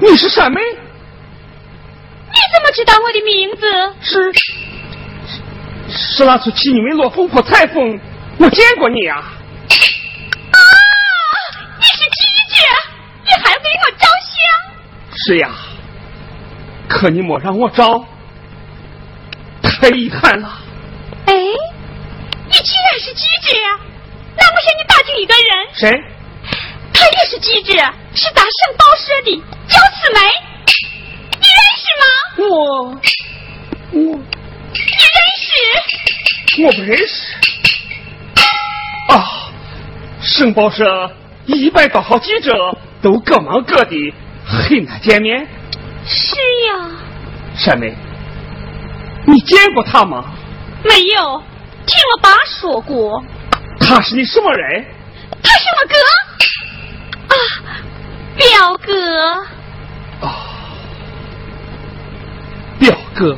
[0.00, 0.58] 你是什么？
[0.58, 3.66] 你怎么知道我的名字？
[4.00, 4.32] 是
[5.94, 8.00] 是那次去你们落风坡采风，
[8.38, 9.22] 我见过你呀。
[15.24, 15.50] 是呀，
[16.88, 18.04] 可你莫让我找，
[19.62, 20.58] 太遗憾了。
[21.26, 21.34] 哎，
[22.46, 23.54] 你既然是机智，
[24.36, 25.44] 难不成你打听一个人？
[25.74, 26.04] 谁？
[26.92, 27.72] 他也是机智，
[28.16, 30.18] 是大圣报社的，叫四梅，
[31.38, 32.04] 你认识吗？
[32.38, 32.48] 我
[33.92, 34.00] 我
[34.72, 36.64] 你认识？
[36.64, 37.14] 我不认识。
[39.08, 39.52] 啊，
[40.20, 41.14] 省报社
[41.46, 44.14] 一百多号记者都各忙各的，
[44.52, 45.46] 很难见面。
[46.04, 46.36] 是
[46.66, 46.90] 呀。
[47.56, 47.94] 山梅，
[49.26, 50.24] 你见过他吗？
[50.84, 51.42] 没有，
[51.86, 53.22] 听我爸说过。
[53.78, 54.84] 他是你什么人？
[55.42, 55.94] 他是我哥。
[57.28, 57.34] 啊，
[58.36, 58.92] 表哥。
[60.26, 60.26] 啊，
[62.78, 63.36] 表哥，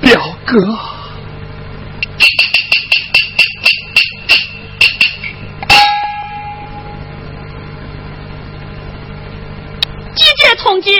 [0.00, 1.01] 表哥。
[10.72, 10.90] 同志。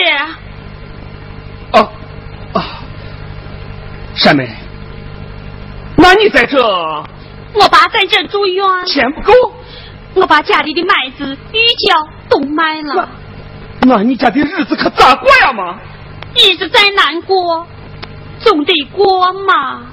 [1.70, 1.88] 啊
[2.52, 2.60] 啊，
[4.14, 4.46] 山梅，
[5.96, 6.62] 那你在这？
[6.62, 8.66] 我爸在这住院。
[8.84, 9.32] 钱不够。
[10.14, 13.08] 我把家里的麦子、玉胶都卖了。
[13.80, 15.78] 那那你家的日子可咋过呀嘛？
[16.34, 17.66] 日子再难过，
[18.40, 19.86] 总得过嘛。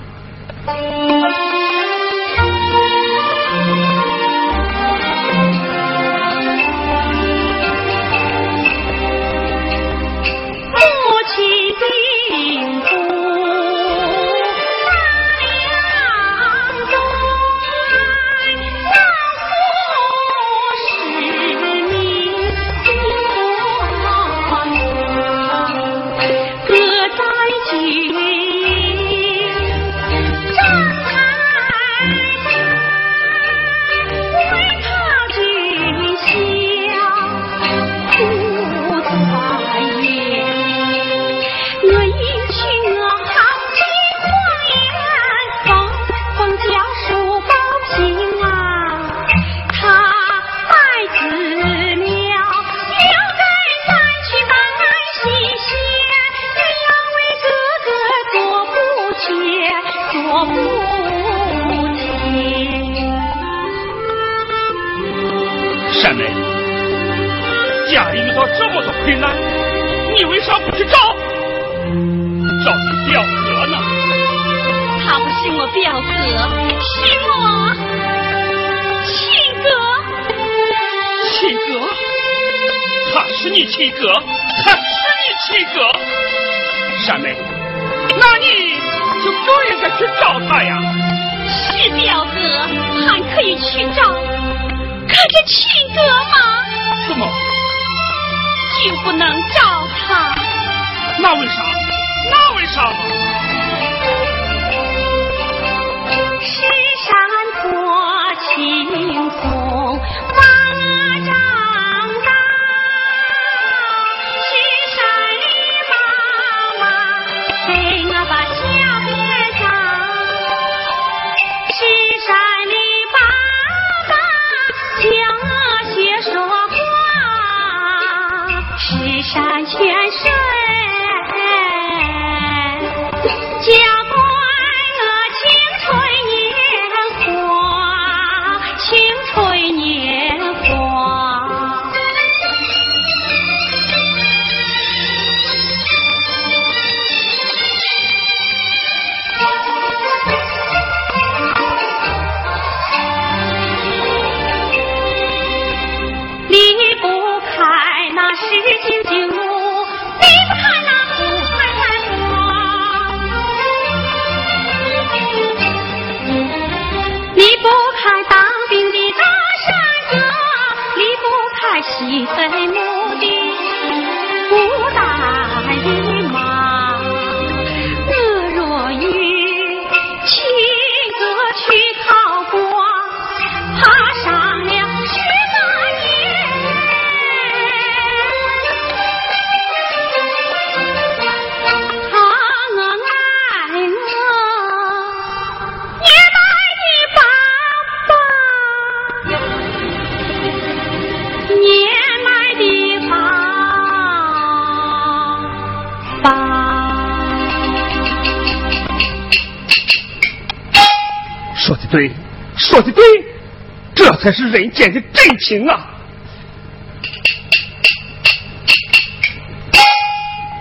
[214.21, 215.87] 才是人间的真情啊！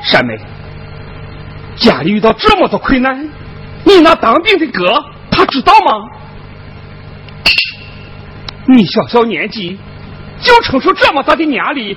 [0.04, 0.38] 山梅，
[1.76, 3.28] 家里遇到这么多困难，
[3.84, 5.90] 你那当兵的哥他知道吗？
[8.68, 9.78] 你小小年纪
[10.40, 11.96] 就承受这么大的压力，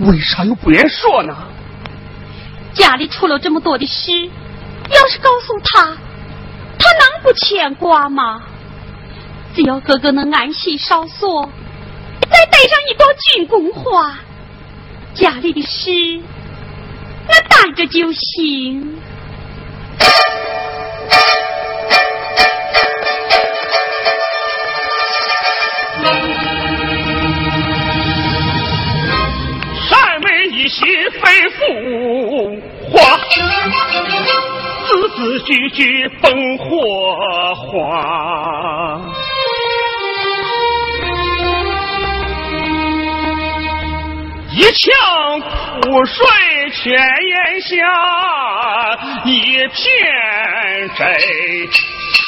[0.00, 1.36] 为啥又不愿说呢？
[2.72, 4.10] 家里出了这么多的事，
[4.90, 5.82] 要是告诉他，
[6.78, 8.42] 他能不牵挂吗？
[9.54, 11.46] 只要哥哥能安心稍索，
[12.22, 14.18] 再带上一朵军功花，
[15.12, 15.90] 家里的事
[17.28, 18.98] 那担着就行。
[29.86, 30.86] 山妹一心
[31.20, 31.62] 非腐
[32.90, 33.18] 化，
[34.86, 39.21] 字字句句本火花。
[44.54, 46.16] 一腔苦水
[46.74, 47.74] 泉眼下，
[49.24, 49.32] 一
[49.68, 49.74] 片
[50.94, 50.98] 真
[52.12, 52.20] 情。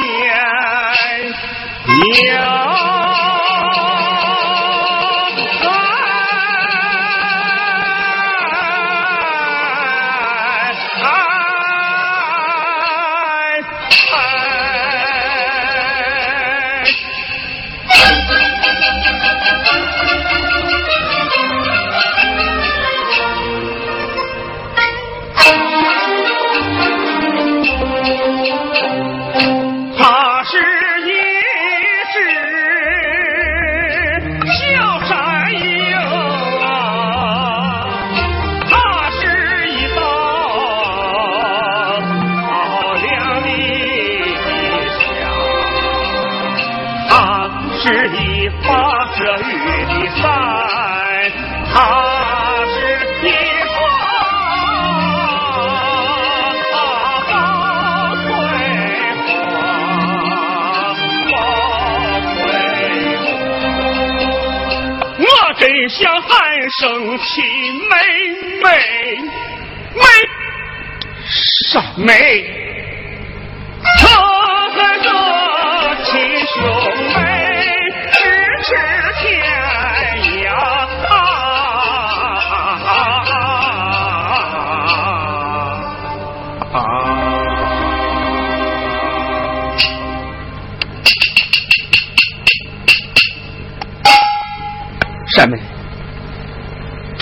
[2.23, 3.00] 娘。
[65.93, 67.43] 想喊声亲
[67.75, 67.95] 妹
[68.63, 68.69] 妹，
[69.93, 70.01] 妹
[71.69, 72.60] 傻妹，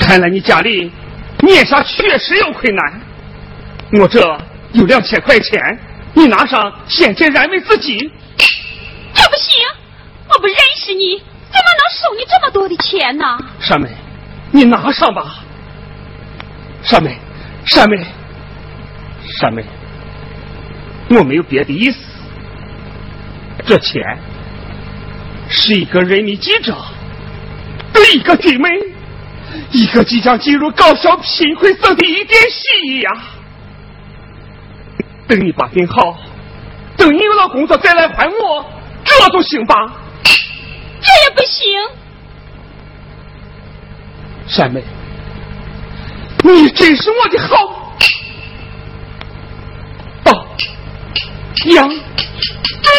[0.10, 0.92] 看来你家里
[1.44, 3.02] 面上确实有困难。
[4.02, 4.20] 我这
[4.72, 5.62] 有两千块钱，
[6.16, 8.12] 你拿上先借安慰自己。
[9.14, 9.62] 这不行，
[10.28, 13.24] 我不认识你，怎么能收你这么多的钱呢？
[13.60, 13.88] 山妹，
[14.50, 15.44] 你拿上吧。
[16.82, 17.16] 山妹，
[17.66, 18.04] 山妹，
[19.40, 19.64] 山妹，
[21.12, 22.00] 我没有别的意思。
[23.64, 24.02] 这钱
[25.50, 26.76] 是一个人民记者
[27.94, 28.70] 对一个弟妹，
[29.72, 33.12] 一个即将进入高校贫困生的一点心意呀。
[35.28, 36.18] 等你把病好，
[36.98, 38.66] 等你有了工作再来还我，
[39.04, 39.76] 这都行吧？
[40.24, 41.66] 这也不行。
[44.48, 44.84] 山妹，
[46.44, 47.94] 你真是我的好
[50.24, 50.46] 宝
[51.66, 51.88] 娘。
[51.88, 52.90] 哎，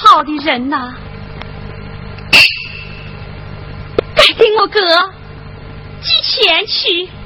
[0.00, 0.94] 好的人呐！
[4.14, 4.80] 该给我哥
[6.00, 7.17] 寄钱去。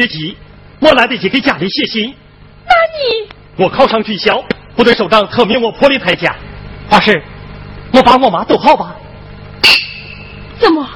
[0.00, 0.36] 得急，
[0.80, 2.14] 我来得及给家里写信。
[2.64, 3.28] 那你？
[3.56, 4.42] 我考上军校，
[4.74, 6.34] 部队首长特命我破例派家。
[6.88, 7.22] 华师，
[7.92, 8.96] 我爸我妈都好吧？
[10.58, 10.88] 怎么，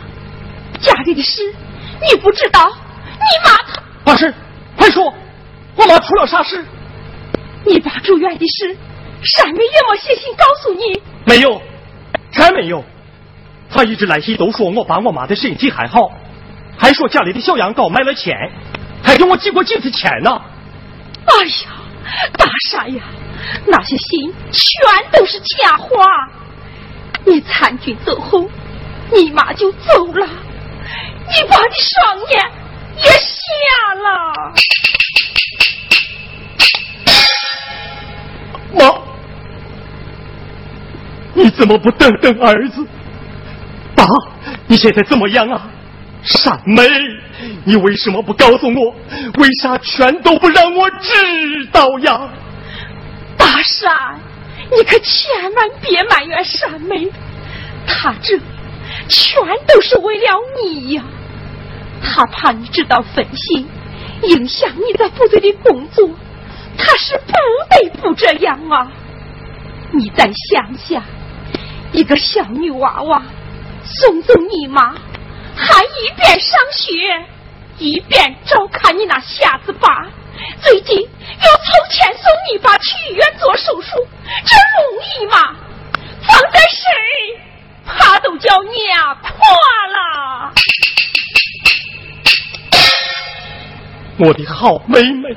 [0.81, 1.55] 家里的事
[2.01, 2.73] 你不知道？
[3.13, 3.83] 你妈她……
[4.05, 4.33] 华师，
[4.77, 5.13] 快说，
[5.77, 6.65] 我妈出了啥事？
[7.67, 8.77] 你爸住院的事，
[9.23, 11.03] 山梅也没写信告诉你？
[11.27, 11.61] 没有，
[12.33, 12.83] 全没有。
[13.71, 16.13] 他一直来信都说我爸我妈的身体还好，
[16.79, 18.35] 还说家里的小羊羔卖了钱，
[19.05, 20.31] 还给我寄过几次钱呢。
[21.27, 21.71] 哎呀！
[22.37, 23.03] 大傻呀，
[23.67, 26.05] 那些信全都是假话。
[27.25, 28.49] 你参军走后，
[29.11, 32.51] 你妈就走了，你爸的双眼
[32.97, 34.55] 也瞎了。
[38.75, 39.01] 妈，
[41.33, 42.87] 你怎么不等等儿子？
[43.97, 44.05] 爸，
[44.67, 45.71] 你现在怎么样啊？
[46.25, 46.83] 山梅，
[47.65, 48.95] 你为什么不告诉我？
[49.39, 52.29] 为啥全都不让我知道呀？
[53.37, 53.93] 大山，
[54.71, 57.09] 你可千万别埋怨山梅，
[57.87, 58.39] 他这
[59.09, 61.05] 全都是为了你呀。
[62.03, 63.67] 他怕你知道分心，
[64.23, 66.09] 影响你在部队的工作，
[66.79, 68.91] 他是不得不这样啊。
[69.93, 71.03] 你在乡下，
[71.93, 73.23] 一个小女娃娃，
[73.85, 74.95] 送走你妈。
[75.57, 77.27] 还一边上学，
[77.79, 80.07] 一边照看你那瞎子爸。
[80.61, 84.07] 最近又凑钱送你爸去医院做手术，
[84.45, 85.55] 这容易吗？
[86.23, 86.85] 放在谁，
[87.87, 89.31] 怕都叫娘破
[89.93, 90.53] 了。
[94.19, 95.37] 我的好妹妹，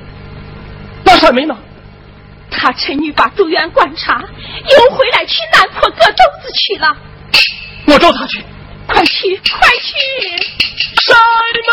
[1.03, 1.55] 那山梅呢？
[2.49, 6.97] 他趁你爸住院观察，又回来去南坡割豆子去了。
[7.87, 8.43] 我找他去。
[8.87, 9.95] 快去，快去！
[11.05, 11.17] 山
[11.67, 11.71] 妹。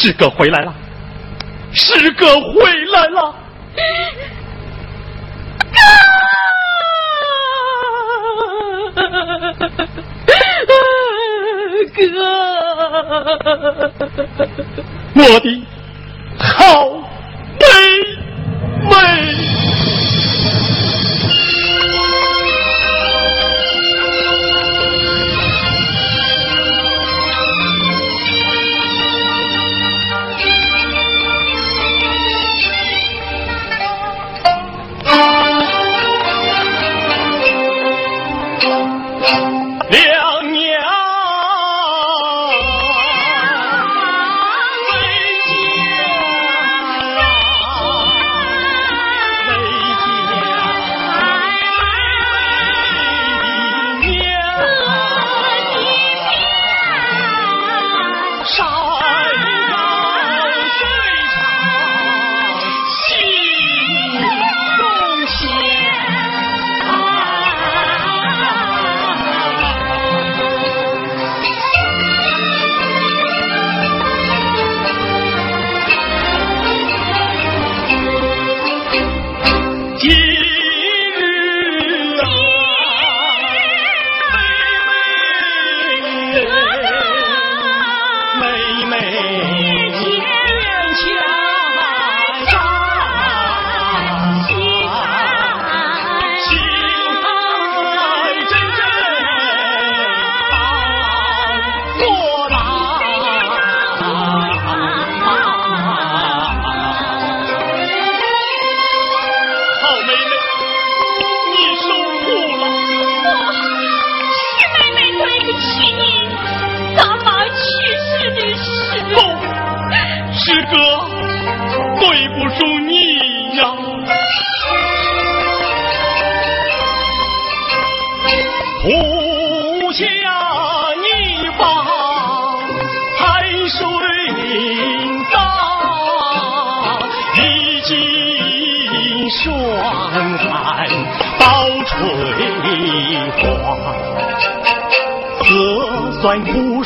[0.00, 0.74] 志哥回来了。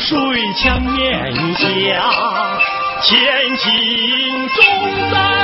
[0.07, 1.67] 水枪面下
[3.01, 5.34] 千斤重担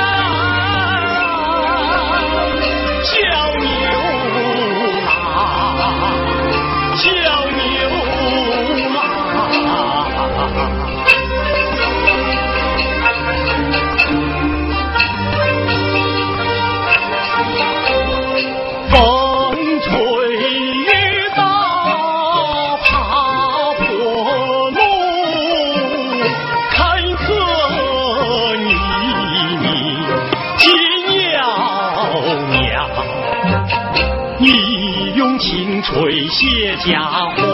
[36.42, 37.51] 卸甲换。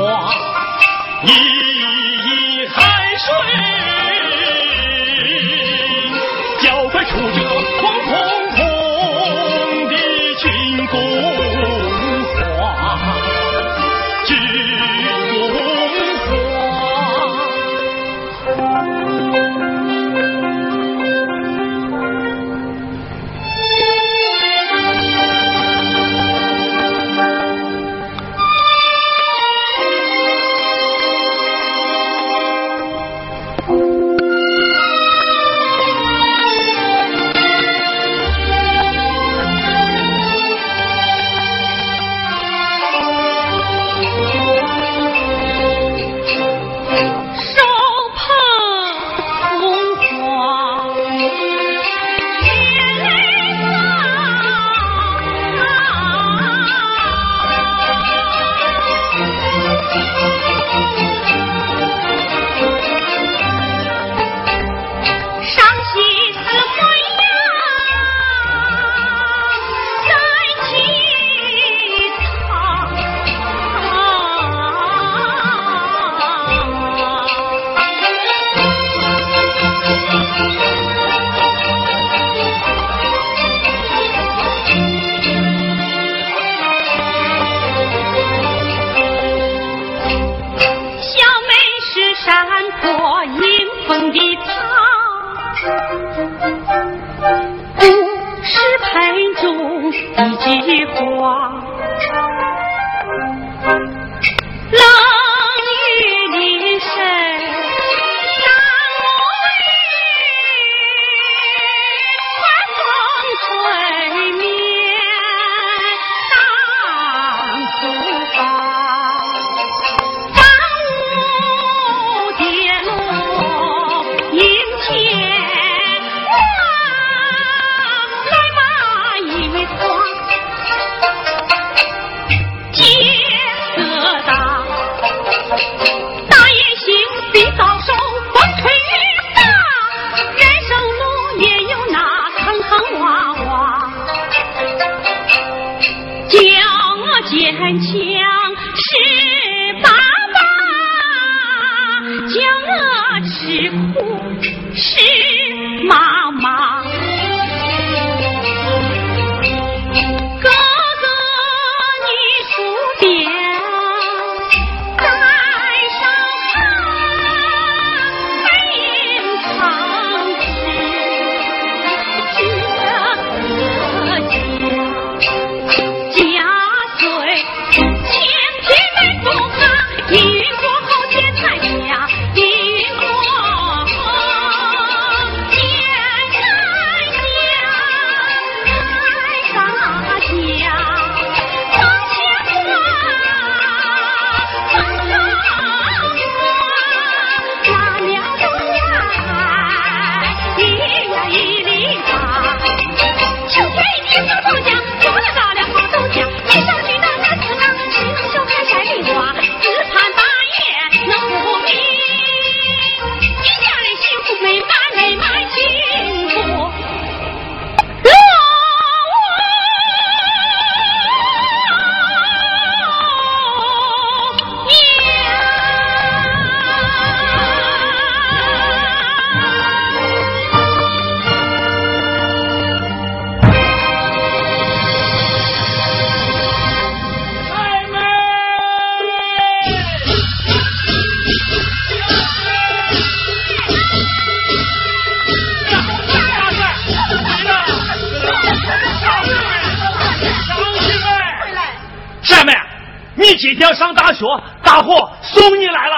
[254.19, 255.95] 说大货，送你来了。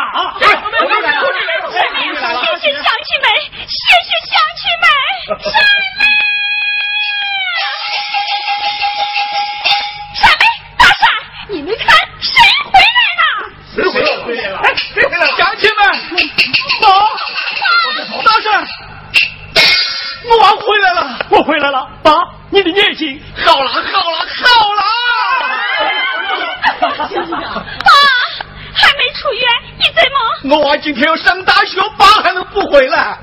[30.92, 33.16] 今天要上大学，爸还能不回来？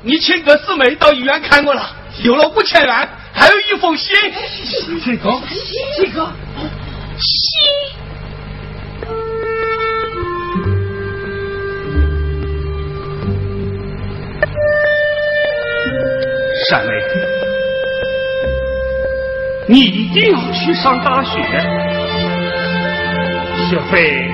[0.00, 4.16] 你亲哥四妹到医院看过了，留了五千元，还有一封信。
[5.04, 5.42] 这个，
[5.94, 6.32] 这个
[7.18, 7.28] 信。
[16.70, 16.92] 山妹，
[19.68, 21.42] 你一定要去上大学。
[23.68, 24.30] 学费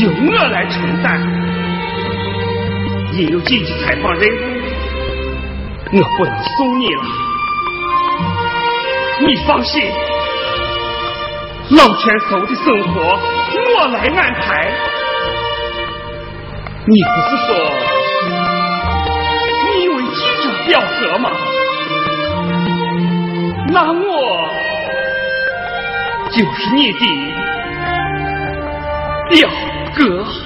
[0.00, 1.35] 由我来承担，
[3.16, 4.28] 因有紧急采访人，
[5.90, 7.02] 我不能送你了。
[9.20, 9.82] 你放心，
[11.70, 13.18] 老天搜的生活
[13.78, 14.70] 我来安排。
[16.84, 17.48] 你不是说
[19.78, 21.30] 你为记者表格吗？
[23.68, 24.50] 那我
[26.32, 27.00] 就是你的。
[29.30, 29.48] 表
[29.94, 30.45] 哥。